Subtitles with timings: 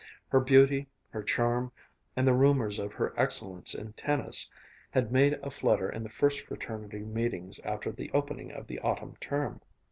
[0.29, 1.71] Her beauty, her charm,
[2.15, 4.49] and the rumors of her excellence in tennis
[4.89, 9.15] had made a flutter in the first fraternity meetings after the opening of the autumn
[9.21, 9.61] term.